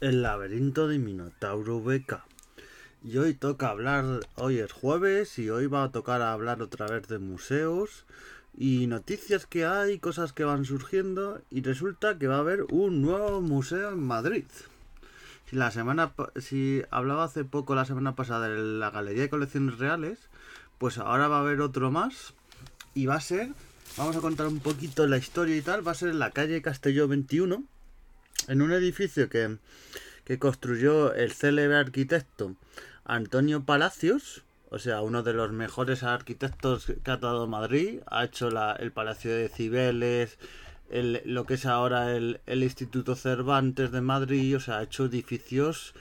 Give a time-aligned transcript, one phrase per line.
[0.00, 2.24] El laberinto de Minotauro Beca.
[3.02, 7.08] Y hoy toca hablar, hoy es jueves y hoy va a tocar hablar otra vez
[7.08, 8.04] de museos
[8.56, 13.00] y noticias que hay, cosas que van surgiendo y resulta que va a haber un
[13.00, 14.44] nuevo museo en Madrid.
[15.48, 19.78] Si la semana si hablaba hace poco la semana pasada de la Galería de Colecciones
[19.78, 20.18] Reales,
[20.78, 22.34] pues ahora va a haber otro más
[22.94, 23.48] y va a ser,
[23.96, 26.60] vamos a contar un poquito la historia y tal, va a ser en la calle
[26.60, 27.64] Castelló 21
[28.48, 29.58] en un edificio que,
[30.38, 32.54] construyó el célebre arquitecto
[33.04, 38.48] Antonio Palacios, o sea, uno de los mejores arquitectos que ha dado Madrid, ha hecho
[38.78, 40.38] el Palacio de Cibeles,
[41.24, 45.94] lo que es ahora el, Instituto Cervantes de Madrid, o sea, ha hecho edificios,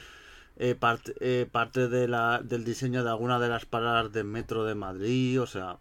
[0.57, 0.77] eh,
[1.21, 5.41] eh, parte de la, del diseño de alguna de las paradas del metro de Madrid,
[5.41, 5.77] o sea,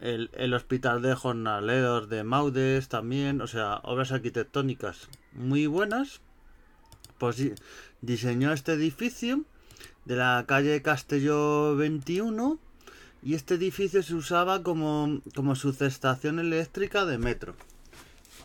[0.00, 6.20] el, el Hospital de Jornaleros de Maudes también, o sea, obras arquitectónicas muy buenas.
[7.18, 7.36] Pues
[8.00, 9.44] diseñó este edificio
[10.04, 12.58] de la calle Castelló 21
[13.22, 17.54] y este edificio se usaba como, como subestación eléctrica de metro.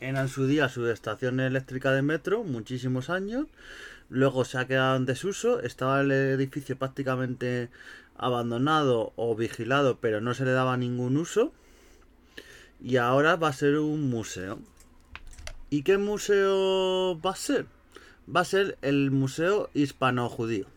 [0.02, 3.48] Era en su día subestación eléctrica de metro, muchísimos años.
[4.10, 5.62] Luego se ha quedado en desuso.
[5.62, 7.70] Estaba el edificio prácticamente
[8.18, 11.54] abandonado o vigilado, pero no se le daba ningún uso.
[12.84, 14.60] Y ahora va a ser un museo.
[15.76, 17.66] ¿Y qué museo va a ser?
[18.34, 20.68] Va a ser el Museo Hispano-Judío.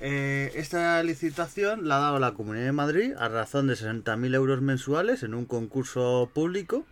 [0.00, 4.60] Eh, esta licitación la ha dado la Comunidad de Madrid a razón de 60.000 euros
[4.60, 6.84] mensuales en un concurso público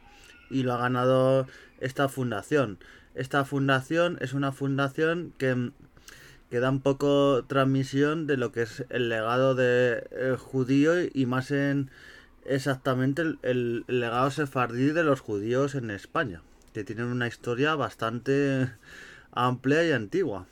[0.50, 1.48] y lo ha ganado
[1.80, 2.78] esta fundación.
[3.16, 5.72] Esta fundación es una fundación que
[6.48, 11.26] que da un poco transmisión de lo que es el legado de eh, judío y
[11.26, 11.90] más en
[12.44, 16.40] exactamente el, legado sefardí de los judíos en España,
[16.72, 18.70] que tienen una historia bastante
[19.32, 20.46] amplia y antigua.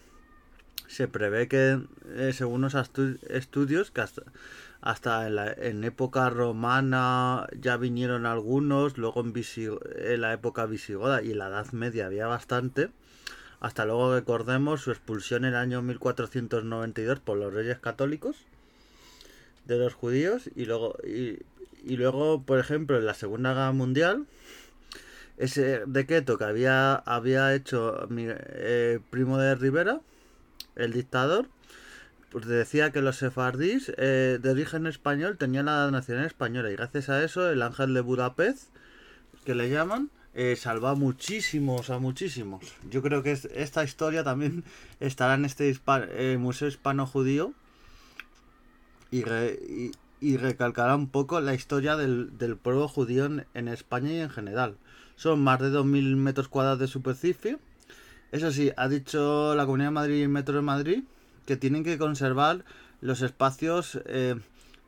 [0.88, 1.81] Se prevé que,
[2.15, 4.04] eh, según los estudios, que
[4.81, 11.22] hasta, en, la, en, época romana ya vinieron algunos, luego en, en la época visigoda
[11.22, 12.91] y en la Edad Media había bastante
[13.60, 18.37] hasta luego recordemos su expulsión en el año 1492 por los reyes católicos
[19.65, 24.27] de los judíos y luego y, luego por ejemplo en la segunda guerra mundial
[25.38, 30.00] ese decreto que había había hecho mi eh, primo de Rivera
[30.76, 31.48] el dictador
[32.30, 37.08] pues decía que los sefardís eh, de origen español tenían la nacionalidad española y gracias
[37.08, 38.69] a eso el ángel de Budapest
[39.44, 42.62] que le llaman eh, salva muchísimos, a muchísimos.
[42.91, 44.64] Yo creo que esta historia también
[45.00, 45.74] estará en este
[46.10, 47.54] eh, Museo Hispano-Judío
[49.10, 49.24] y,
[50.20, 54.76] y, recalcará un poco la historia del, pueblo judío en, España y en general.
[55.16, 57.59] Son más de 2.000 metros cuadrados de superficie.
[58.32, 61.04] Eso sí, ha dicho la Comunidad de Madrid y el Metro de Madrid
[61.47, 62.65] que tienen que conservar
[63.00, 64.37] los espacios eh,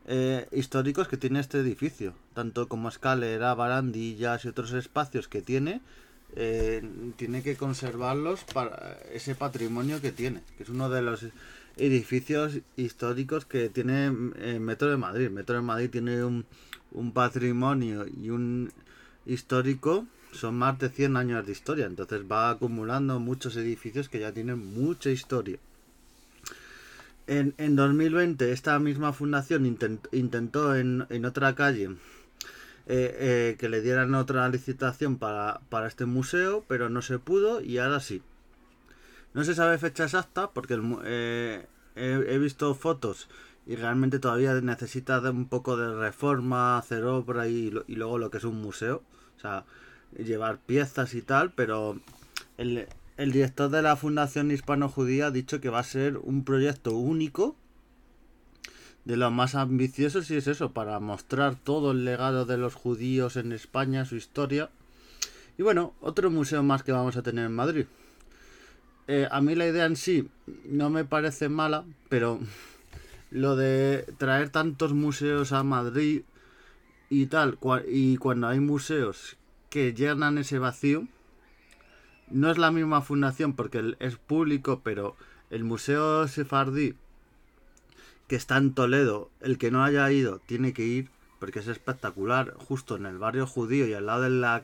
[0.06, 5.82] eh, históricos que tiene este edificio, tanto como escalera, barandillas y otros espacios que tiene,
[6.34, 6.82] eh,
[7.16, 11.26] tiene que conservarlos para ese patrimonio que tiene, que es uno de los
[11.76, 14.06] edificios históricos que tiene
[14.36, 15.30] eh, Metro de Madrid.
[15.30, 16.44] Metro de Madrid tiene un,
[16.92, 18.72] un patrimonio y un
[19.26, 24.32] histórico, son más de 100 años de historia, entonces va acumulando muchos edificios que ya
[24.32, 25.58] tienen mucha historia.
[27.26, 31.90] En, en 2020 esta misma fundación intentó en, otra calle
[32.86, 37.78] eh, eh, que le dieran otra licitación para, este museo, pero no se pudo y
[37.78, 38.22] ahora sí.
[39.34, 41.66] No se sabe fecha exacta porque eh,
[41.96, 43.28] he, visto fotos
[43.66, 48.30] y realmente todavía necesita de un poco de reforma, hacer obra y, y luego lo
[48.30, 49.02] que es un museo.
[49.36, 49.66] O sea,
[50.16, 51.98] llevar piezas y tal, pero
[52.56, 52.86] el,
[53.16, 57.56] director de la Fundación Hispano-Judía ha dicho que va a ser un proyecto único
[59.04, 63.36] de los más ambiciosos y es eso, para mostrar todo el legado de los judíos
[63.36, 64.70] en España, su historia.
[65.56, 67.86] Y bueno, otro museo más que vamos a tener en Madrid.
[69.06, 70.28] Eh, a mí la idea en sí
[70.66, 72.38] no me parece mala, pero
[73.30, 76.22] lo de traer tantos museos a Madrid
[77.08, 77.58] y tal,
[77.90, 79.38] y cuando hay museos
[79.70, 81.06] que llenan ese vacío,
[82.30, 85.16] no es la misma fundación porque es público, pero
[85.50, 86.94] el Museo Sefardí,
[88.26, 92.54] que está en Toledo, el que no haya ido tiene que ir porque es espectacular,
[92.54, 94.62] justo en el barrio judío y al lado de la,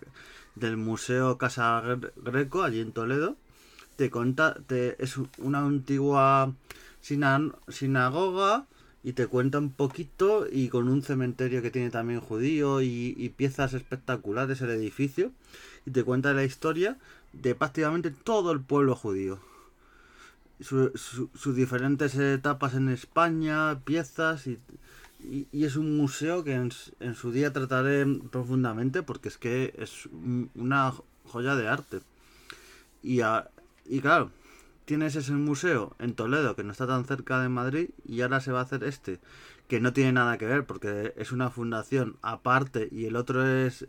[0.54, 1.82] del Museo Casa
[2.16, 3.36] Greco, allí en Toledo.
[3.96, 6.52] Te cuenta, te, es una antigua
[7.00, 8.66] sinagoga
[9.04, 13.74] y te cuenta un poquito y con un cementerio que tiene también judío y, piezas
[13.74, 15.30] espectaculares el edificio
[15.84, 16.96] y te cuenta la historia
[17.34, 19.38] de prácticamente todo el pueblo judío.
[20.58, 24.58] sus diferentes etapas en España, piezas y,
[25.52, 30.08] y, es un museo que en, en, su día trataré profundamente porque es que es
[30.54, 30.94] una
[31.26, 32.00] joya de arte.
[33.02, 33.20] Y,
[33.86, 34.30] y claro,
[34.84, 38.52] tienes ese museo en Toledo que no está tan cerca de Madrid y ahora se
[38.52, 39.20] va a hacer este
[39.68, 43.86] que no tiene nada que ver porque es una fundación aparte y el otro es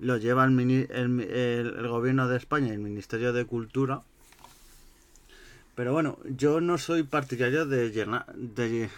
[0.00, 4.02] lo lleva el, el, el, gobierno de España y el Ministerio de Cultura.
[5.76, 8.90] Pero bueno, yo no soy partidario de llenar de,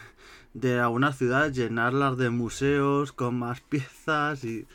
[1.13, 4.67] ciudades llenarlas de museos con más piezas y,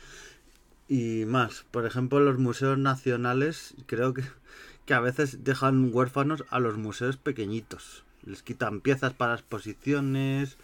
[0.88, 1.64] y más.
[1.72, 4.22] Por ejemplo, los museos nacionales creo que,
[4.90, 8.02] que a veces dejan huérfanos a los museos pequeñitos.
[8.26, 10.56] Les quitan piezas para exposiciones,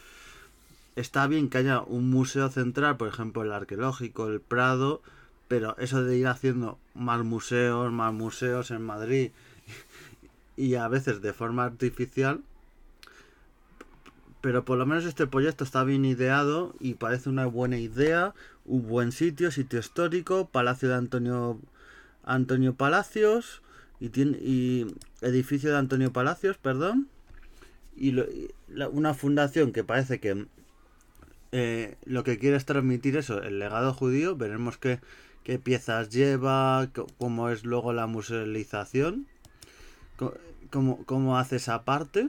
[0.96, 5.00] está bien que haya un museo central, por ejemplo el arqueológico, el Prado,
[5.46, 9.31] pero eso de ir haciendo más museos, más museos en Madrid
[10.56, 12.40] y a veces de forma artificial,
[14.40, 18.34] pero por lo menos este proyecto está bien ideado y parece una buena idea,
[18.64, 21.61] un buen sitio, sitio histórico, Palacio de Antonio
[22.25, 23.62] Antonio Palacios
[24.00, 24.87] y tiene y
[25.20, 27.08] edificio de Antonio Palacios, perdón,
[27.96, 28.14] y
[28.93, 30.46] una fundación que parece que
[31.52, 35.00] eh, lo que quiere es transmitir eso, el legado judío, veremos qué,
[35.44, 36.88] qué piezas lleva,
[37.19, 39.26] cómo es luego la musealización,
[40.70, 42.28] cómo, cómo hace esa parte,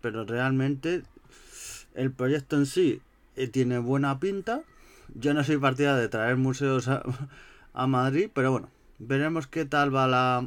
[0.00, 1.02] pero realmente
[1.94, 3.02] el proyecto en sí
[3.36, 4.62] eh, tiene buena pinta.
[5.14, 7.02] Yo no soy partida de traer museos a,
[7.74, 10.46] a, Madrid, pero bueno, veremos qué tal va la,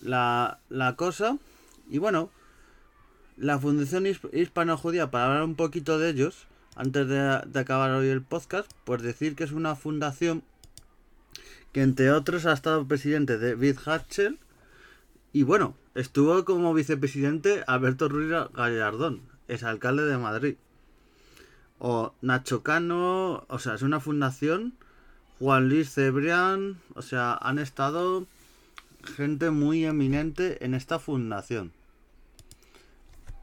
[0.00, 1.38] la, la cosa.
[1.88, 2.30] Y bueno,
[3.36, 8.70] la Fundación Hispano-Judía, para hablar un poquito de ellos, antes de, acabar hoy el podcast,
[8.84, 10.42] pues decir que es una fundación
[11.72, 14.38] que entre otros ha estado presidente de David Hatchell
[15.32, 20.56] y bueno, estuvo como vicepresidente Alberto Ruiz Gallardón, es alcalde de Madrid.
[21.78, 24.74] O Nacho Cano, o sea, es una fundación,
[25.38, 28.26] Juan Luis Cebrián, o sea, han estado
[29.04, 31.72] gente muy eminente en esta fundación.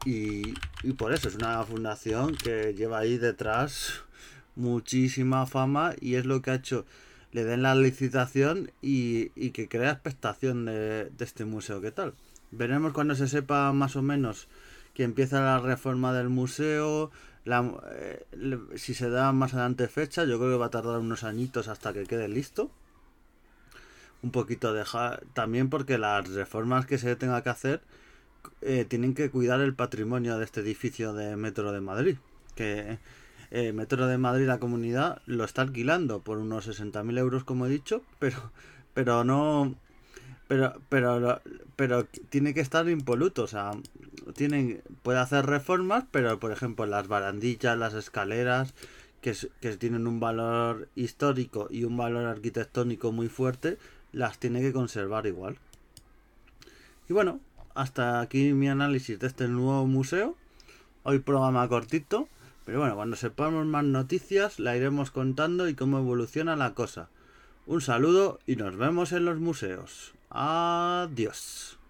[0.04, 0.52] Y,
[0.96, 4.04] por eso es una fundación que lleva ahí detrás
[4.56, 6.86] muchísima fama y es lo que ha hecho
[7.32, 11.80] le den la licitación y, que crea expectación de, este museo.
[11.80, 12.14] ¿Qué tal?
[12.50, 14.48] Veremos cuando se sepa más o menos
[14.94, 17.10] que empieza la reforma del museo,
[17.46, 18.24] eh,
[18.76, 21.92] si se da más adelante fecha, yo creo que va a tardar unos añitos hasta
[21.92, 22.70] que quede listo.
[24.22, 27.80] Un poquito dejar también porque las reformas que se tenga que hacer
[28.62, 32.16] eh, tienen que cuidar el patrimonio de este edificio de Metro de Madrid.
[32.54, 32.98] Que
[33.50, 37.70] eh, Metro de Madrid, la comunidad, lo está alquilando por unos 60.000 euros, como he
[37.70, 38.52] dicho, pero,
[38.94, 39.74] pero no.
[40.48, 41.40] Pero, pero,
[41.76, 43.72] pero tiene que estar impoluto, o sea,
[44.34, 48.72] tienen, puede hacer reformas, pero por ejemplo las barandillas, las escaleras,
[49.20, 53.76] que, que tienen un valor histórico y un valor arquitectónico muy fuerte,
[54.12, 55.58] las tiene que conservar igual.
[57.08, 57.40] Y bueno,
[57.74, 60.36] hasta aquí mi análisis de este nuevo museo.
[61.04, 62.28] Hoy programa cortito,
[62.64, 67.08] pero bueno, cuando sepamos más noticias la iremos contando y cómo evoluciona la cosa.
[67.66, 70.12] Un saludo y nos vemos en los museos.
[70.30, 71.77] Adiós.